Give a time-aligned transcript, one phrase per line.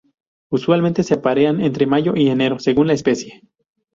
[0.49, 3.43] Usualmente se aparean entre mayo y enero según la especie.